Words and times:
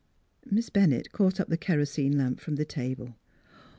Miss 0.49 0.71
Bennett 0.71 1.11
caught 1.11 1.39
up 1.39 1.49
the 1.49 1.57
kerosene 1.57 2.17
lamp 2.17 2.39
from 2.39 2.55
the 2.55 2.65
table. 2.65 3.17